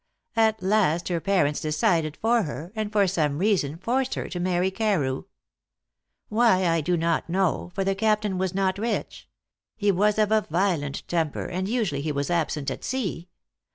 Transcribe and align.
At 0.35 0.63
last 0.63 1.09
her 1.09 1.19
parents 1.19 1.59
decided 1.61 2.17
for 2.17 2.41
her, 2.41 2.71
and 2.75 2.91
for 2.91 3.05
some 3.05 3.37
reason 3.37 3.77
forced 3.77 4.15
her 4.15 4.29
to 4.29 4.39
marry 4.39 4.71
Carew. 4.71 5.25
Why, 6.27 6.65
I 6.67 6.81
do 6.81 6.97
not 6.97 7.29
know, 7.29 7.71
for 7.75 7.83
the 7.83 7.93
Captain 7.93 8.39
was 8.39 8.55
not 8.55 8.79
rich; 8.79 9.29
he 9.75 9.91
was 9.91 10.17
of 10.17 10.31
a 10.31 10.41
violent 10.41 11.07
temper, 11.07 11.45
and 11.45 11.69
usually 11.69 12.01
he 12.01 12.11
was 12.11 12.31
absent 12.31 12.71
at 12.71 12.83
sea. 12.83 13.29